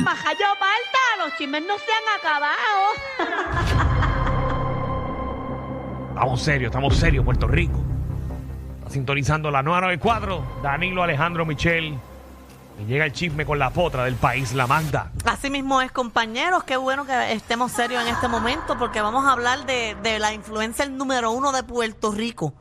[0.00, 2.56] Ay, majayo falta, los chismes no se han acabado.
[6.08, 7.78] Estamos serios, estamos serios, Puerto Rico.
[8.78, 11.98] Está sintonizando la 994, Danilo Alejandro Michel.
[12.78, 15.12] Y llega el chisme con la potra del país, la Magda.
[15.26, 16.64] Así mismo es, compañeros.
[16.64, 20.32] Qué bueno que estemos serios en este momento porque vamos a hablar de, de la
[20.32, 22.54] influencer número uno de Puerto Rico.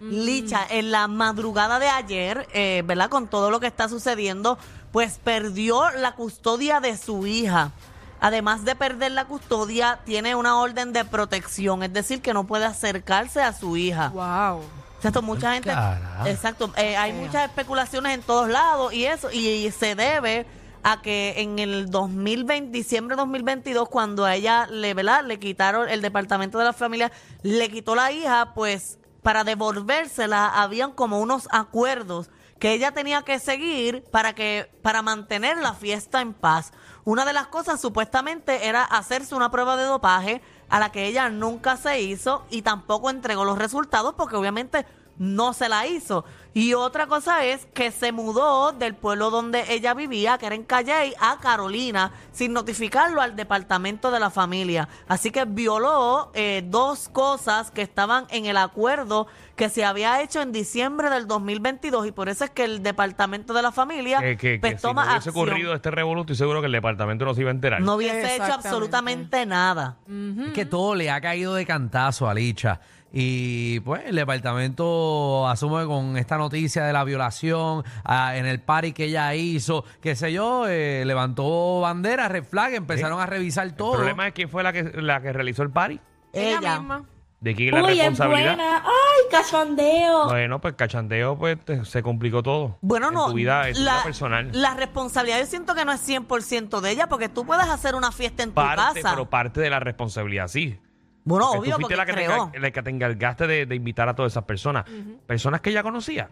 [0.00, 3.08] Licha, en la madrugada de ayer, eh, ¿verdad?
[3.08, 4.58] Con todo lo que está sucediendo,
[4.92, 7.72] pues perdió la custodia de su hija.
[8.20, 12.66] Además de perder la custodia, tiene una orden de protección, es decir, que no puede
[12.66, 14.10] acercarse a su hija.
[14.10, 14.62] Wow.
[14.98, 15.70] Exacto, mucha gente.
[15.70, 16.26] Carajo.
[16.28, 20.46] Exacto, eh, hay muchas especulaciones en todos lados y eso, y, se debe
[20.84, 25.24] a que en el 2020, diciembre de 2022, cuando a ella le, ¿verdad?
[25.24, 27.10] le quitaron el departamento de la familia,
[27.42, 32.30] le quitó la hija, pues para devolvérsela habían como unos acuerdos
[32.62, 36.72] que ella tenía que seguir para que para mantener la fiesta en paz.
[37.02, 41.28] Una de las cosas supuestamente era hacerse una prueba de dopaje a la que ella
[41.28, 44.86] nunca se hizo y tampoco entregó los resultados porque obviamente
[45.22, 46.24] no se la hizo.
[46.52, 50.64] Y otra cosa es que se mudó del pueblo donde ella vivía, que era en
[50.64, 54.88] Calley, a Carolina, sin notificarlo al departamento de la familia.
[55.06, 60.42] Así que violó eh, dos cosas que estaban en el acuerdo que se había hecho
[60.42, 64.36] en diciembre del 2022 y por eso es que el departamento de la familia Que,
[64.36, 65.48] que, que pues, si toma no hubiese acción.
[65.48, 67.80] ocurrido este revoluto, y seguro que el departamento no se iba a enterar.
[67.80, 69.98] No hubiese hecho absolutamente nada.
[70.46, 72.80] Es que todo le ha caído de cantazo a Licha.
[73.12, 78.92] Y pues el departamento asume con esta noticia de la violación ah, en el party
[78.92, 83.74] que ella hizo, qué sé yo, eh, levantó bandera, red flag, empezaron a revisar El
[83.74, 83.92] todo.
[83.94, 86.00] problema es quién fue la que, la que realizó el party.
[86.32, 86.78] Ella, Ella.
[86.78, 87.04] misma.
[87.40, 88.54] ¿De quién es la Uy, es responsabilidad?
[88.56, 88.76] buena.
[88.84, 90.26] Ay, cachondeo.
[90.28, 92.78] Bueno, pues cachandeo, pues te- se complicó todo.
[92.82, 93.26] Bueno, En no.
[93.26, 94.50] Tu vida, en tu la, vida personal.
[94.52, 98.12] La responsabilidad yo siento que no es 100% de ella, porque tú puedes hacer una
[98.12, 99.10] fiesta en tu parte, casa.
[99.10, 100.78] pero parte de la responsabilidad, sí.
[101.24, 102.52] Bueno, Porque obvio, tú fuiste porque la que, te, creó.
[102.60, 104.84] la que te encargaste de, de invitar a todas esas personas.
[105.26, 106.30] Personas que ella conocía.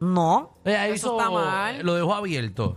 [0.00, 0.58] No.
[0.64, 1.82] Ella Eso hizo, está mal.
[1.84, 2.76] lo dejó abierto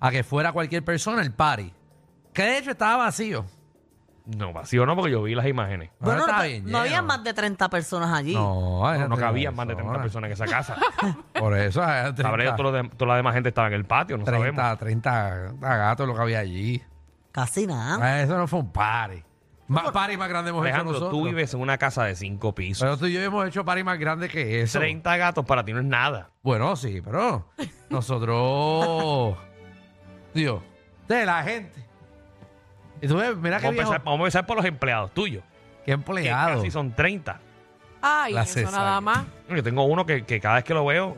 [0.00, 1.72] a que fuera cualquier persona el party.
[2.32, 3.44] Que de hecho estaba vacío.
[4.26, 5.90] No, vacío no, porque yo vi las imágenes.
[5.98, 6.78] Bueno, Bueno, está no, bien no lleno.
[6.80, 8.34] había más de 30 personas allí.
[8.34, 10.76] No, No, era no 30 cabían más de 30 personas en esa casa.
[11.32, 13.72] Por eso, era 30, Sabré yo, todo lo de- toda la demás gente estaba en
[13.74, 14.78] el patio, no 30, sabemos.
[14.78, 15.16] 30,
[15.58, 16.82] 30 gatos lo que había allí.
[17.32, 18.22] Casi nada.
[18.22, 19.24] Eso no fue un party.
[19.68, 21.10] Más party más grande hemos hecho nosotros.
[21.10, 22.82] tú vives en una casa de cinco pisos.
[22.82, 24.78] Pero tú y yo hemos hecho party más grande que eso.
[24.78, 26.30] 30 gatos para ti no es nada.
[26.42, 27.46] Bueno, sí, pero
[27.90, 29.36] nosotros...
[30.34, 30.62] Dios,
[31.06, 31.84] de la gente.
[33.00, 35.42] Y tú ves, mira Vamos a, viejo, empezar, vamos a empezar por los empleados tuyos.
[35.80, 36.56] qué Que empleado.
[36.56, 37.40] casi son 30.
[38.02, 38.78] Ay, La eso cesárea.
[38.78, 39.24] nada más.
[39.48, 41.16] Yo tengo uno que, que cada vez que lo veo,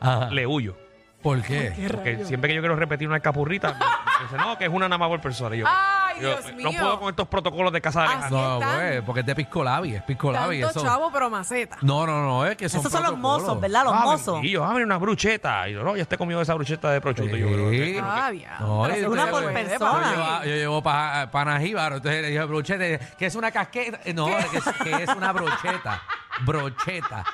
[0.00, 0.30] Ajá.
[0.30, 0.76] le huyo.
[1.22, 1.72] ¿Por qué?
[1.88, 4.88] Porque siempre que yo quiero repetir una escapurrita, me me dice, no, que es una
[4.88, 5.54] nada más por persona.
[5.56, 5.66] Y yo,
[6.14, 6.80] Ay, yo, Dios no mío.
[6.80, 8.38] puedo con estos protocolos de casa de Alejandro.
[8.38, 10.60] No, pues, porque es de Pisco Labi, es Pisco Labi.
[10.60, 10.88] Tanto Eso.
[10.88, 11.76] chavo, pero maceta.
[11.82, 13.42] No, no, no, es que son Esos son los protocolos.
[13.42, 13.84] mozos, ¿verdad?
[13.84, 14.44] Los Abre- mozos.
[14.44, 15.68] Y yo, abre una brucheta.
[15.68, 17.36] Y yo, no, ya te comió esa brucheta de prosciutto.
[17.36, 17.92] Y yo, pero, Sí.
[17.94, 18.30] pero, Ah.
[18.60, 20.12] No, Pero y una por yo persona.
[20.12, 24.00] llevo- Yo llevo pa- panajíbaro, entonces le dije brochete, que es una casqueta.
[24.04, 26.02] Eh, No, que es, que es una brocheta.
[26.44, 27.24] Brocheta.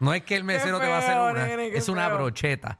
[0.00, 2.06] No es que el mesero te va a hacer feo, una, nene, qué es una
[2.06, 2.16] feo.
[2.16, 2.78] brocheta.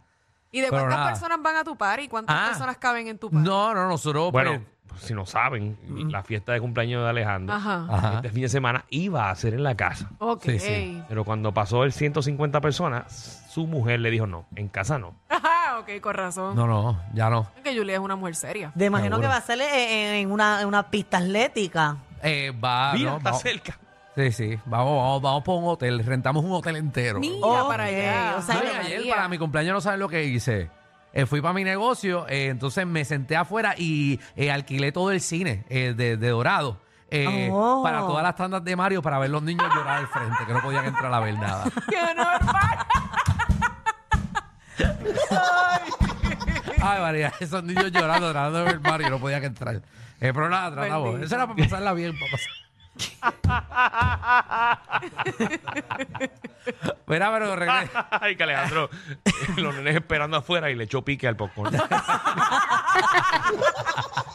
[0.50, 1.11] ¿Y de Pero cuántas nada.
[1.11, 2.09] personas van a tu party?
[2.09, 2.47] ¿Cuántas Ah.
[2.49, 3.44] personas caben en tu party?
[3.49, 4.31] No, no, nosotros.
[4.31, 4.62] Bueno, pues,
[4.99, 5.77] si no saben,
[6.10, 7.87] la fiesta de cumpleaños de Alejandro, Ajá.
[7.91, 8.12] Ajá.
[8.16, 10.10] este fin de semana iba a ser en la casa.
[10.19, 10.43] Ok.
[10.44, 11.03] Sí, sí.
[11.09, 15.15] Pero cuando pasó el 150 personas, su mujer le dijo, no, en casa no.
[15.28, 16.55] Ajá, ok, con razón.
[16.56, 17.49] No, no, ya no.
[17.56, 18.72] Es que Julia es una mujer seria.
[18.75, 19.22] De imagino Seguro.
[19.22, 21.97] que va a ser en, en una, en una pista atlética.
[22.22, 23.78] Eh, va, Mira, no, está cerca.
[24.16, 24.59] Sí, sí.
[24.65, 26.05] Vamos, vamos, vamos por un hotel.
[26.05, 27.19] Rentamos un hotel entero.
[27.19, 28.37] Mira para allá.
[28.38, 30.71] o sea, No, ayer para mi cumpleaños no saben lo que hice.
[31.16, 35.20] Eh, fui para mi negocio, eh, entonces me senté afuera y eh, alquilé todo el
[35.20, 36.80] cine eh, de, de Dorado.
[37.10, 37.82] eh, Oh.
[37.84, 40.60] Para todas las tandas de Mario para ver los niños llorar al frente, que no
[40.60, 41.64] podían entrar a ver nada.
[41.88, 42.78] ¡Qué normal!
[46.82, 49.76] Ay, María, esos niños llorando, tratando de ver Mario, no podían entrar.
[49.76, 49.82] Eh,
[50.34, 51.05] pero nada, tratamos.
[51.12, 51.26] Bendito.
[51.26, 52.50] Eso era para pasarla bien, para pasar.
[57.06, 58.08] Mira, pero regresa.
[58.20, 58.88] Ay, que Alejandro,
[59.56, 61.75] los nenes esperando afuera y le echó pique al popcorn.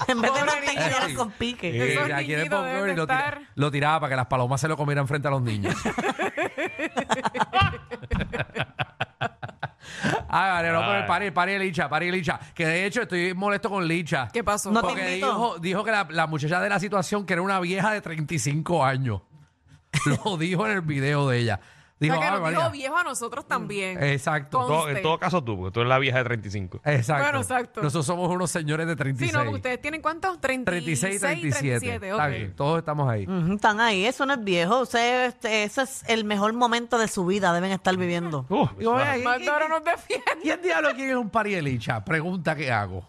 [0.07, 1.17] En vez de Pobre mantequilla niño.
[1.17, 1.93] con pique.
[1.93, 3.99] Esos Eh, aquí en el niñitos popcorn deben y lo, de tira- estar- lo tiraba
[4.01, 5.75] para que las palomas se lo comieran frente a los niños.
[10.29, 11.07] Ay, vale, no, pero el Ay.
[11.07, 12.39] pari, el pari de Licha, pari de Licha.
[12.53, 14.27] Que de hecho estoy molesto con Licha.
[14.31, 14.71] ¿Qué pasó?
[14.71, 15.27] No te Porque invito.
[15.27, 18.85] dijo, dijo que la, la muchacha de la situación, que era una vieja de 35
[18.85, 19.21] años.
[20.25, 21.59] Lo dijo en el video de ella.
[21.99, 22.71] Dijo, o sea, que "Ave nos dijo María".
[22.81, 24.01] viejo a nosotros también.
[24.01, 24.61] Exacto.
[24.61, 26.79] En todo- en todo caso tú, porque tú eres la vieja de 35.
[26.85, 27.23] Exacto.
[27.23, 27.81] Bueno, exacto.
[27.81, 29.31] Nosotros somos unos señores de 36.
[29.31, 30.39] Sí, no, porque ustedes tienen cuántos?
[30.39, 31.79] 36, 36 y 37.
[31.99, 32.31] 37, Está ok.
[32.31, 33.25] bien, todos estamos ahí.
[33.27, 34.83] Ujú, están ahí, eso no es viejo.
[34.83, 38.45] Ese, este, ese es el mejor momento de su vida, deben estar viviendo.
[38.49, 40.25] Uh, eso- "Ey, Maldoro nos defiende.
[40.41, 42.03] ¿Quién diablo quiere un parielicha?
[42.05, 43.07] Pregunta qué hago.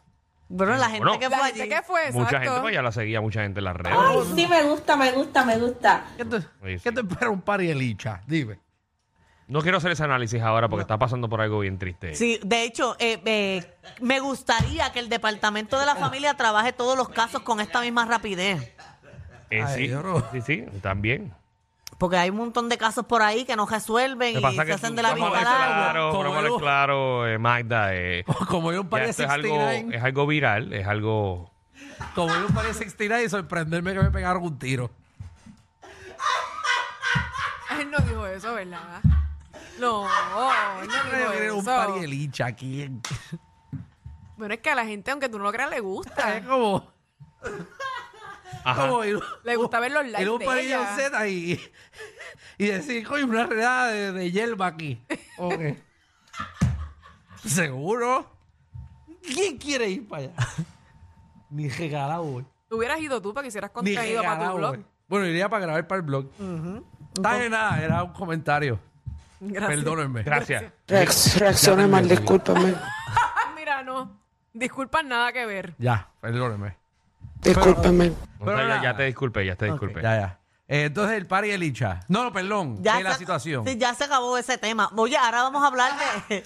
[0.53, 1.19] Bueno, la gente Bueno.
[1.21, 1.71] que La fue gente allí.
[1.71, 2.49] que fue, mucha exacto.
[2.49, 3.97] gente, pues ya la seguía mucha gente en las redes.
[3.97, 6.05] Ay, sí, me gusta, me gusta, me gusta.
[6.17, 6.91] ¿Qué te, Sí, ¿qué sí.
[6.93, 8.21] te espera un parielicha?
[8.27, 8.59] Dime.
[9.51, 12.15] No quiero hacer ese análisis ahora porque está pasando por algo bien triste.
[12.15, 16.97] Sí, de hecho, eh, eh, me gustaría que el Departamento de la Familia trabaje todos
[16.97, 18.73] los casos con esta misma rapidez.
[19.51, 19.95] Eh, Ay, sí,
[20.33, 21.35] sí, sí, también.
[21.99, 25.03] Porque hay un montón de casos por ahí que no resuelven y se hacen de
[25.03, 25.67] la vista larga.
[25.67, 26.59] claro, Como yo.
[26.59, 27.95] claro, eh, Magda.
[27.95, 31.51] eh, Como yo un pari esto es algo, 69, es algo viral, es algo...
[32.15, 34.93] como yo un pari 69 y sorprenderme que me pegaron un tiro.
[37.81, 39.01] Él no dijo eso, ¿verdad?
[39.79, 41.65] No, no dijo quiero un eso.
[41.77, 42.53] parielicha.
[42.53, 43.01] ¿Quién?
[44.37, 46.37] Bueno, es que a la gente, aunque tú no lo creas, le gusta.
[46.39, 46.91] Es como...
[48.65, 48.89] Ajá.
[48.89, 50.97] como ir, Le gusta ver los ir likes un de parillo ella.
[50.97, 51.61] Z y,
[52.59, 55.01] y decir, coño, una redada de, de hierba aquí.
[55.39, 55.61] Ok.
[57.47, 58.27] ¿Seguro?
[59.23, 60.33] ¿Quién quiere ir para allá?
[61.51, 62.45] Ni regalado, güey.
[62.71, 64.71] Hubieras ido tú para que hicieras Ni contenido para regalado, tu blog.
[64.77, 64.87] güey.
[65.09, 66.31] Bueno, iría para grabar para el blog.
[67.15, 68.79] Está nada, era un comentario.
[69.41, 69.69] Gracias.
[69.79, 70.23] Perdónenme.
[70.23, 70.65] Gracias.
[70.87, 72.75] Reacc- Reaccione mal, discúlpame.
[73.57, 74.19] Mira, no.
[74.53, 75.75] Disculpas, nada que ver.
[75.79, 76.77] Ya, perdónenme.
[77.41, 78.11] Discúlpame.
[78.11, 78.83] Pero Pero ya, nada.
[78.83, 80.03] ya te disculpé, ya te disculpé.
[80.03, 80.37] Ya, ya.
[80.69, 82.01] Eh, entonces el pari el Licha.
[82.09, 82.81] No, no, perdón.
[82.83, 83.67] Ya es la se- situación.
[83.67, 84.91] Sí, ya se acabó ese tema.
[84.97, 85.93] Oye, ahora vamos a hablar
[86.29, 86.45] de...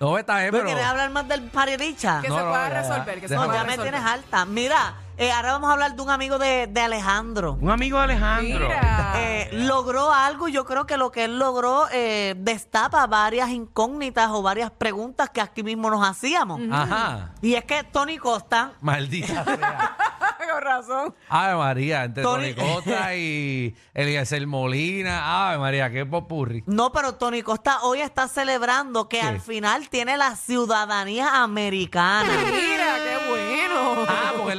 [0.00, 0.64] No, está bien, ¿No pero.
[0.66, 2.20] quieres hablar más del pariricha?
[2.20, 2.80] Que No, se no, pueda ya, ya.
[2.82, 3.20] resolver.
[3.20, 3.46] Que se Déjame.
[3.46, 3.92] No, pueda ya me resolver.
[3.94, 4.44] tienes alta.
[4.44, 7.58] Mira, eh, ahora vamos a hablar de un amigo de, de Alejandro.
[7.60, 8.68] Un amigo de Alejandro.
[8.68, 9.12] Mira.
[9.16, 14.42] Eh, logró algo, yo creo que lo que él logró eh, destapa varias incógnitas o
[14.42, 16.60] varias preguntas que aquí mismo nos hacíamos.
[16.70, 17.32] Ajá.
[17.42, 19.96] Y es que Tony Costa, Maldita sea.
[20.50, 21.14] Con razón.
[21.28, 25.48] Ave María, entre Tony- Tony Costa y Eliezer Molina.
[25.50, 26.62] Ave María, qué popurri.
[26.66, 29.26] no, pero Tony Costa hoy está celebrando que ¿Qué?
[29.26, 32.28] al final tiene la ciudadanía americana.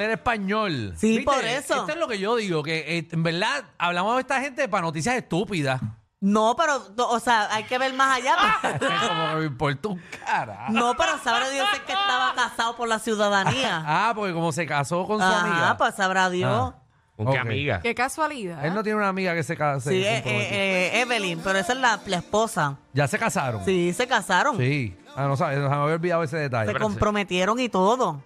[0.02, 0.94] Era español.
[0.98, 1.76] Sí, por eso.
[1.82, 4.82] Esto es lo que yo digo, que eh, en verdad hablamos de esta gente para
[4.84, 5.82] noticias estúpidas.
[6.22, 8.36] No, pero, o sea, hay que ver más allá.
[8.62, 10.66] Como que me importa un cara.
[10.70, 13.84] No, pero sabrá Dios es que estaba casado por la ciudadanía.
[13.88, 15.78] Ah, porque como se casó con su Ajá, amiga.
[15.78, 16.74] pues sabrá Dios.
[16.76, 16.80] Ah.
[17.16, 17.46] ¿Con qué Ok.
[17.46, 17.80] amiga?
[17.82, 18.66] Qué casualidad.
[18.66, 19.90] Él no tiene una amiga que se casó.
[19.90, 22.78] Sí, eh, eh, eh, Evelyn, pero esa es la, la esposa.
[22.94, 23.64] ya se casaron.
[23.66, 24.58] Sí, se casaron.
[24.58, 24.98] Sí.
[25.16, 26.72] Ah, no sabes, nos había olvidado ese detalle.
[26.72, 28.22] Se comprometieron y todo.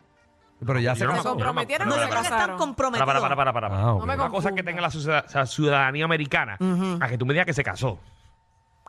[0.65, 1.30] Pero ya se no me ¿Se casó.
[1.30, 1.45] acuerdo.
[1.48, 3.06] comprometieron No, o yo se creo que están comprometidos.
[3.07, 3.81] Para, para, para, para, para.
[3.83, 4.00] Ah, ok.
[4.01, 6.57] No me Una cosa es que tenga la, ciudad- la ciudadanía americana
[7.00, 8.00] a que tú me digas que se casó.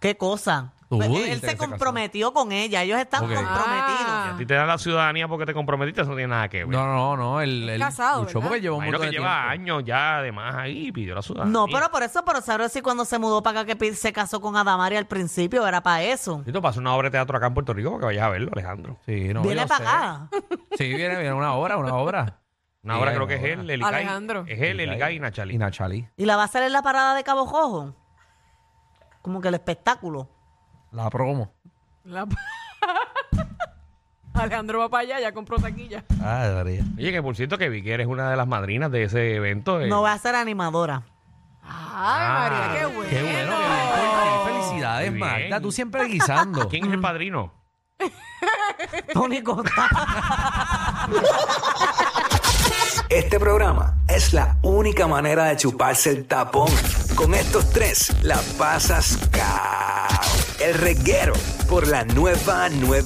[0.01, 0.73] ¿Qué cosa?
[0.99, 2.83] Pues, él se comprometió con ella.
[2.83, 3.29] Ellos están Ok.
[3.35, 4.01] comprometidos.
[4.09, 4.31] Ah.
[4.35, 6.69] A ti te dan la ciudadanía porque te comprometiste, eso no tiene nada que ver.
[6.69, 7.41] No, no, no.
[7.41, 8.49] Él, él Casado, luchó ¿verdad?
[8.49, 9.51] porque llevó un Imagino montón que de lleva tiempo.
[9.73, 11.53] años ya además ahí y pidió la ciudadanía.
[11.53, 14.13] No, pero por eso, pero sabrá si cuando se mudó para acá que pi- se
[14.13, 16.43] casó con Adamari al principio era para eso.
[16.47, 18.51] Esto pasa una obra de teatro acá en Puerto Rico para que vayas a verlo,
[18.53, 18.97] Alejandro.
[19.07, 20.29] Sí, no, Viene yo para acá.
[20.77, 22.41] Sí, viene, viene una obra, una obra.
[22.83, 23.73] Una obra creo que es una él, obra.
[23.75, 23.95] Elicay.
[23.95, 24.45] Alejandro.
[24.47, 25.55] Es él, Elicay y Nachali.
[25.55, 26.09] Y Nachali.
[26.19, 27.95] Y la va a hacer en la parada de Cabo Jojo.
[29.23, 30.29] Como que el espectáculo.
[30.95, 31.53] La promo.
[32.05, 32.27] La-
[34.35, 36.05] Alejandro va para allá, ya compró taquilla.
[36.21, 36.83] Ah, María.
[36.99, 39.81] Oye, que por cierto que vi que eres una de las madrinas de ese evento.
[39.81, 39.87] eh.
[39.89, 41.03] No va a ser animadora.
[41.63, 43.11] Ay, María, qué bueno.
[43.11, 44.29] Qué bueno, qué bien por ti.
[44.53, 45.31] Felicidades, Muy bien.
[45.43, 45.61] Magda.
[45.61, 46.69] Tú siempre guisando.
[46.69, 47.53] ¿Quién es el padrino?
[49.13, 49.89] Tony Costa.
[53.09, 56.69] Este programa es la única manera de chuparse el tapón.
[57.15, 60.34] Con estos tres la pasas cao.
[60.61, 61.33] El reguero
[61.69, 63.03] por la nueva nueva.